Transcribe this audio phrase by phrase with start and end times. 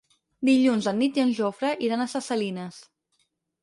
[0.47, 2.85] Dilluns en Mirt i en Jofre iran a Ses Salines.